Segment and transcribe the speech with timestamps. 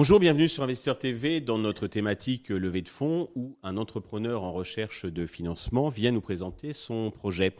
[0.00, 4.50] Bonjour, bienvenue sur Investisseur TV dans notre thématique levée de fonds où un entrepreneur en
[4.50, 7.54] recherche de financement vient nous présenter son projet.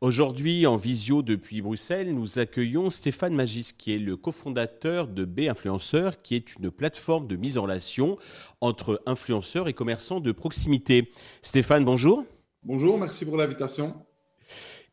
[0.00, 5.42] Aujourd'hui, en visio depuis Bruxelles, nous accueillons Stéphane Magis, qui est le cofondateur de B
[5.48, 8.18] Influenceur, qui est une plateforme de mise en relation
[8.60, 11.12] entre influenceurs et commerçants de proximité.
[11.40, 12.24] Stéphane, bonjour.
[12.64, 13.94] Bonjour, merci pour l'invitation.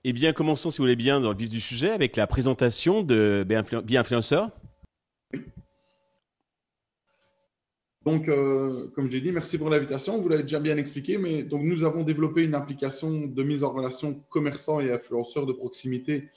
[0.03, 3.02] Eh bien, commençons, si vous voulez bien, dans le vif du sujet, avec la présentation
[3.02, 4.52] de B Influenceur.
[8.05, 10.21] Donc, euh, comme j'ai dit, merci pour l'invitation.
[10.21, 13.71] Vous l'avez déjà bien expliqué, mais donc nous avons développé une application de mise en
[13.71, 16.30] relation commerçants et influenceurs de proximité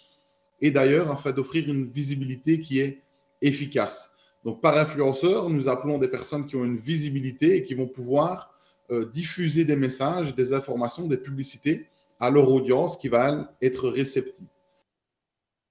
[0.61, 3.03] et d'ailleurs afin d'offrir une visibilité qui est
[3.43, 4.13] efficace.
[4.45, 8.55] Donc, par influenceur, nous appelons des personnes qui ont une visibilité et qui vont pouvoir
[8.93, 11.89] euh, diffuser des messages, des informations, des publicités
[12.21, 14.47] à leur audience qui va être réceptive.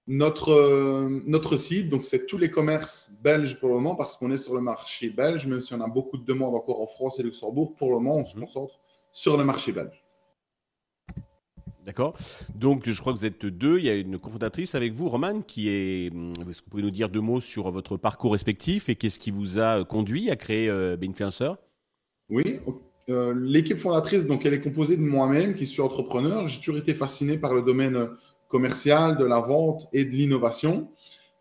[0.08, 4.32] Notre, euh, notre cible, donc c'est tous les commerces belges pour le moment, parce qu'on
[4.32, 7.20] est sur le marché belge, même si on a beaucoup de demandes encore en France
[7.20, 8.44] et Luxembourg, pour le moment, on se mhm.
[8.46, 8.80] concentre
[9.12, 10.06] sur le marché belge.
[11.86, 12.16] D'accord.
[12.56, 13.78] Donc, je crois que vous êtes deux.
[13.78, 16.08] Il y a une cofondatrice avec vous, Romane, qui est.
[16.08, 19.30] Est-ce que vous pouvez nous dire deux mots sur votre parcours respectif et qu'est-ce qui
[19.30, 21.52] vous a conduit à créer euh, Benfluencer
[22.30, 22.60] Oui.
[23.10, 26.48] Euh, l'équipe fondatrice, donc, elle est composée de moi-même, qui suis entrepreneur.
[26.48, 28.10] J'ai toujours été fasciné par le domaine
[28.48, 30.90] commerciale, de la vente et de l'innovation.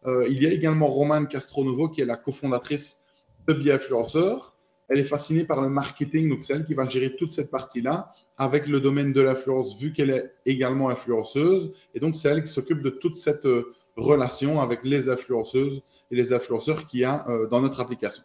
[0.06, 3.00] Euh, il y a également Romane Castronovo, qui est la cofondatrice
[3.48, 4.54] de Biafluenceur.
[4.88, 8.14] Elle est fascinée par le marketing, donc c'est elle qui va gérer toute cette partie-là
[8.36, 11.72] avec le domaine de l'influence, vu qu'elle est également influenceuse.
[11.94, 16.16] Et donc, c'est elle qui s'occupe de toute cette euh, relation avec les influenceuses et
[16.16, 18.24] les influenceurs qu'il y a euh, dans notre application.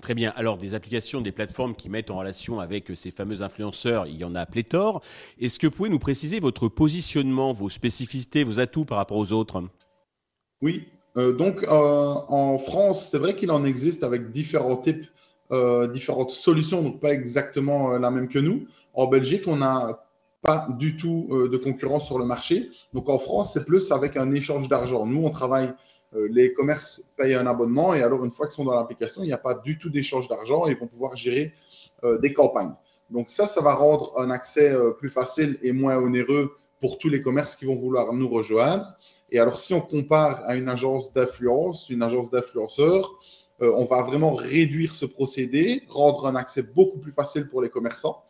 [0.00, 0.32] Très bien.
[0.36, 4.24] Alors, des applications, des plateformes qui mettent en relation avec ces fameux influenceurs, il y
[4.24, 5.02] en a pléthore.
[5.38, 9.32] Est-ce que vous pouvez nous préciser votre positionnement, vos spécificités, vos atouts par rapport aux
[9.32, 9.62] autres?
[10.62, 10.88] Oui.
[11.18, 15.04] Euh, donc, euh, en France, c'est vrai qu'il en existe avec différents types,
[15.50, 18.66] euh, différentes solutions, donc pas exactement la même que nous.
[18.94, 20.06] En Belgique, on n'a
[20.40, 22.70] pas du tout de concurrence sur le marché.
[22.94, 25.06] Donc, en France, c'est plus avec un échange d'argent.
[25.06, 25.72] Nous, on travaille
[26.14, 29.32] les commerces payent un abonnement et alors une fois qu'ils sont dans l'application, il n'y
[29.32, 31.54] a pas du tout d'échange d'argent et ils vont pouvoir gérer
[32.04, 32.74] euh, des campagnes.
[33.10, 37.08] Donc ça, ça va rendre un accès euh, plus facile et moins onéreux pour tous
[37.08, 38.94] les commerces qui vont vouloir nous rejoindre.
[39.30, 43.12] Et alors si on compare à une agence d'influence, une agence d'influenceurs,
[43.60, 48.24] on va vraiment réduire ce procédé, rendre un accès beaucoup plus facile pour les commerçants.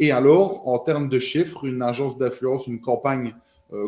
[0.00, 3.32] Et alors, en termes de chiffres, une agence d'influence, une campagne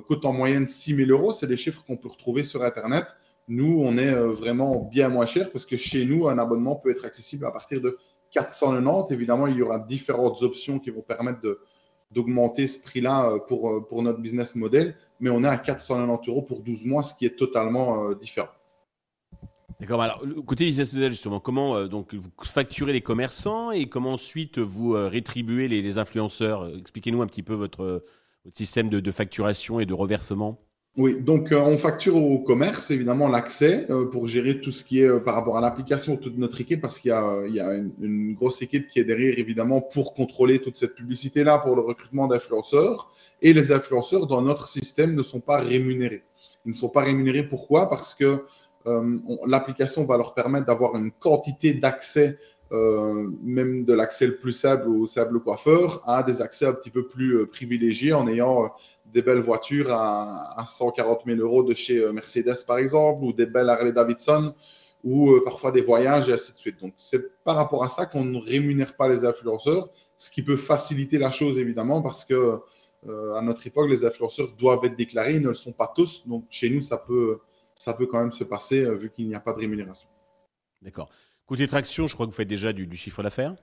[0.06, 1.32] coûte en moyenne 6 000 euros.
[1.32, 3.06] C'est des chiffres qu'on peut retrouver sur Internet.
[3.48, 6.90] Nous, on est euh, vraiment bien moins cher parce que chez nous, un abonnement peut
[6.90, 7.98] être accessible à partir de
[8.32, 9.12] 490.
[9.14, 11.40] Évidemment, il y aura différentes options qui vont permettre
[12.10, 16.30] d'augmenter ce prix-là euh, pour, euh, pour notre business model, mais on est à 490
[16.30, 18.48] euros pour 12 mois, ce qui est totalement différent.
[19.78, 20.00] D'accord.
[20.00, 24.92] Alors, côté business model, justement, comment donc vous facturez les commerçants et comment ensuite vous
[24.92, 26.68] rétribuez les, influenceurs?
[26.78, 28.02] Expliquez-nous un petit peu votre,
[28.52, 30.60] système de facturation et de reversement.
[30.96, 35.00] Oui, donc euh, on facture au commerce évidemment l'accès euh, pour gérer tout ce qui
[35.00, 37.58] est euh, par rapport à l'application, toute notre équipe, parce qu'il y a, il y
[37.58, 41.74] a une, une, grosse équipe qui est derrière évidemment pour contrôler toute cette publicité-là, pour
[41.74, 43.10] le recrutement d'influenceurs.
[43.42, 46.22] Et les influenceurs dans notre système ne sont pas rémunérés.
[46.64, 47.90] Ils ne sont pas rémunérés pourquoi?
[47.90, 48.44] Parce que
[49.46, 52.38] l'application va leur permettre d'avoir une quantité d'accès
[52.74, 56.90] euh, même de l'accès le plus simple au simple coiffeur, à des accès un petit
[56.90, 58.68] peu plus euh, privilégiés en ayant euh,
[59.06, 63.46] des belles voitures à, à, 140 000 euros de chez Mercedes par exemple, ou des
[63.46, 64.54] belles Harley Davidson,
[65.04, 66.80] ou parfois des voyages et ainsi de suite.
[66.80, 70.56] Donc c'est par rapport à ça qu'on ne rémunère pas les influenceurs, ce qui peut
[70.56, 72.58] faciliter la chose évidemment parce que
[73.06, 76.26] à notre époque les influenceurs doivent être déclarés, ils ne le sont pas tous.
[76.26, 77.38] Donc chez nous ça peut
[77.76, 80.08] ça peut quand même se passer vu qu'il n'y a pas de rémunération.
[80.82, 81.10] D'accord.
[81.46, 83.54] Côté traction, je crois que vous faites déjà du, chiffre d'affaires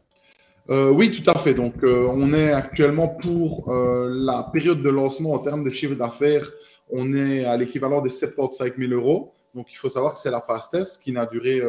[0.70, 1.56] euh, oui, tout à fait.
[1.56, 5.96] Donc, euh, on est actuellement pour euh, la période de lancement en termes de chiffre
[5.96, 6.52] d'affaires,
[6.92, 9.34] on est à l'équivalent de 75 000 euros.
[9.56, 11.62] Donc, il faut savoir que c'est la phase test qui n'a duré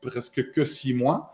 [0.00, 1.32] presque que six mois.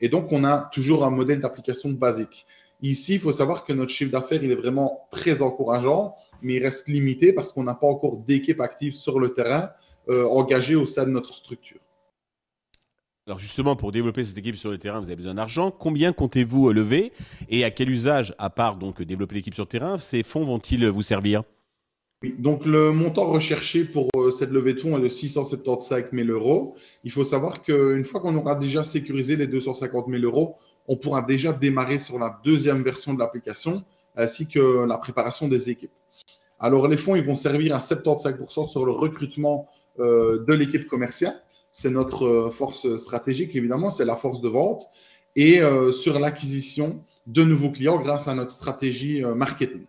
[0.00, 2.46] et donc, on a toujours un modèle d'application basique.
[2.80, 6.62] Ici, il faut savoir que notre chiffre d'affaires, il est vraiment très encourageant, mais il
[6.64, 9.70] reste limité parce qu'on n'a pas encore d'équipe active sur le terrain
[10.08, 11.80] engagée au sein de notre structure.
[13.30, 15.70] Alors justement, pour développer cette équipe sur le terrain, vous avez besoin d'argent.
[15.70, 17.12] Combien comptez-vous lever?
[17.48, 20.84] Et à quel usage, à part donc développer l'équipe sur le terrain, ces fonds vont-ils
[20.88, 21.44] vous servir?
[22.24, 26.26] Oui, donc le montant recherché pour euh, cette levée de fonds est de 675 000
[26.26, 26.74] euros.
[27.04, 30.56] Il faut savoir qu'une fois qu'on aura déjà sécurisé les 250 000 euros,
[30.88, 33.84] on pourra déjà démarrer sur la deuxième version de l'application
[34.16, 35.92] ainsi que la préparation des équipes.
[36.58, 39.68] Alors, les fonds, ils vont servir à 75% sur le recrutement
[40.00, 41.40] euh, de l'équipe commerciale.
[41.70, 44.88] C'est notre euh, force stratégique, évidemment, c'est la force de vente.
[45.36, 49.84] Et euh, sur l'acquisition de nouveaux clients grâce à notre stratégie marketing.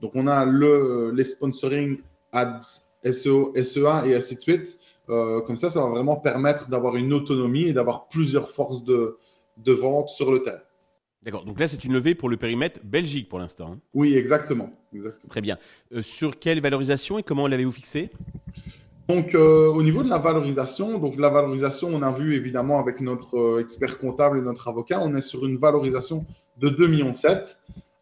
[0.00, 1.98] Donc, on a le, les sponsoring
[2.32, 2.60] ads,
[3.04, 4.78] SEO, SEA et ainsi de suite.
[5.06, 9.18] comme ça, ça va vraiment permettre d'avoir une autonomie et d'avoir plusieurs forces de,
[9.58, 10.60] de vente sur le terrain.
[11.22, 11.44] D'accord.
[11.44, 13.72] Donc là, c'est une levée pour le périmètre Belgique pour l'instant.
[13.72, 13.80] Hein.
[13.92, 14.70] Oui, exactement.
[15.28, 15.58] Très bien.
[15.92, 18.10] Euh, sur quelle valorisation et comment l'avez-vous fixé
[19.08, 23.00] donc, euh, au niveau de la valorisation, donc la valorisation, on a vu évidemment avec
[23.00, 26.26] notre euh, expert comptable et notre avocat, on est sur une valorisation
[26.58, 27.14] de 2,7 millions.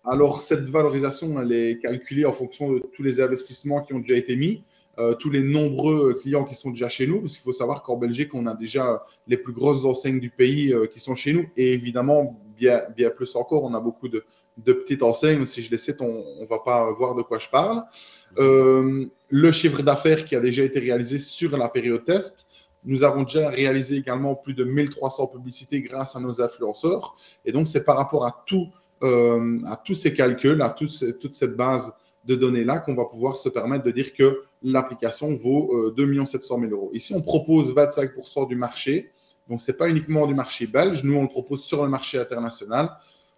[0.05, 4.17] Alors, cette valorisation, elle est calculée en fonction de tous les investissements qui ont déjà
[4.17, 4.65] été mis.
[4.99, 7.97] Euh, tous les nombreux clients qui sont déjà chez nous, parce qu'il faut savoir qu'en
[7.97, 11.47] Belgique, on a déjà les plus grosses enseignes du pays euh, qui sont chez nous,
[11.57, 14.25] et évidemment, bien, bien plus encore, on a beaucoup de,
[14.59, 15.47] de petites enseignes.
[15.47, 17.83] Si je les cite, on ne va pas voir de quoi je parle.
[18.39, 22.47] Euh, le chiffre d'affaires qui a déjà été réalisé sur la période test.
[22.85, 27.17] Nous avons déjà réalisé également plus de 1300 publicités grâce à nos influenceurs.
[27.45, 28.69] Et donc, c'est par rapport à, tout,
[29.03, 30.89] euh, à tous ces calculs, à tout,
[31.21, 31.93] toute cette base
[32.25, 36.73] de données-là qu'on va pouvoir se permettre de dire que l'application vaut 2 700 000
[36.73, 36.91] euros.
[36.93, 39.13] Ici, on propose 25% du marché.
[39.49, 41.05] Donc, ce n'est pas uniquement du marché belge.
[41.05, 42.91] Nous, on le propose sur le marché international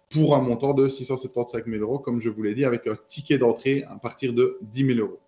[0.09, 3.37] pour un montant de 675 000 euros, comme je vous l'ai dit, avec un ticket
[3.37, 5.19] d'entrée à partir de 10 000 euros.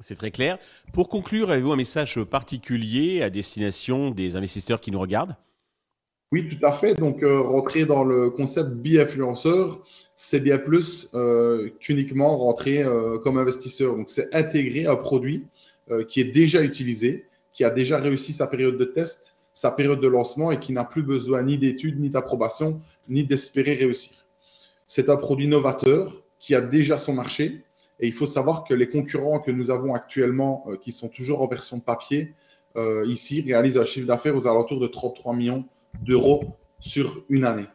[0.00, 0.58] C'est très clair.
[0.92, 5.36] Pour conclure, avez-vous un message particulier à destination des investisseurs qui nous regardent?
[6.32, 6.94] Oui, tout à fait.
[6.94, 13.38] Donc, euh, rentrer dans le concept bi-influenceur, c'est bien plus euh, qu'uniquement rentrer euh, comme
[13.38, 13.96] investisseur.
[13.96, 15.44] Donc, c'est intégrer un produit
[16.08, 20.08] qui est déjà utilisé, qui a déjà réussi sa période de test, sa période de
[20.08, 24.26] lancement et qui n'a plus besoin ni d'études, ni d'approbation, ni d'espérer réussir.
[24.86, 27.64] C'est un produit novateur qui a déjà son marché.
[27.98, 31.48] Et il faut savoir que les concurrents que nous avons actuellement, qui sont toujours en
[31.48, 32.34] version papier,
[33.06, 35.64] ici réalisent un chiffre d'affaires aux alentours de 33 millions
[36.02, 36.44] d'euros
[36.78, 37.66] sur une année.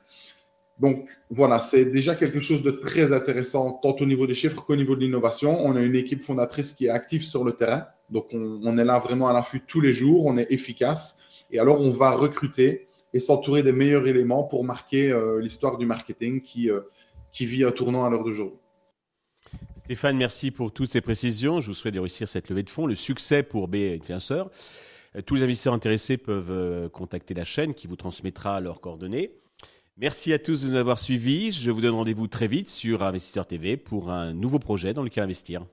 [0.78, 4.76] Donc voilà, c'est déjà quelque chose de très intéressant, tant au niveau des chiffres qu'au
[4.76, 5.66] niveau de l'innovation.
[5.66, 7.88] On a une équipe fondatrice qui est active sur le terrain.
[8.12, 11.18] Donc on, est là vraiment à l'affût tous les jours, on est efficace.
[11.52, 15.86] Et alors on va recruter et s'entourer des meilleurs éléments pour marquer euh, l'histoire du
[15.86, 16.82] marketing qui, euh,
[17.32, 18.58] qui vit un tournant à l'heure d'aujourd'hui.
[19.76, 21.60] Stéphane, merci pour toutes ces précisions.
[21.60, 24.50] Je vous souhaite de réussir cette levée de fonds, le succès pour B Influenceur.
[25.16, 29.32] Euh, tous les investisseurs intéressés peuvent contacter la chaîne qui vous transmettra leurs coordonnées.
[29.98, 31.52] Merci à tous de nous avoir suivis.
[31.52, 35.24] Je vous donne rendez-vous très vite sur Investisseur TV pour un nouveau projet dans lequel
[35.26, 35.66] investir.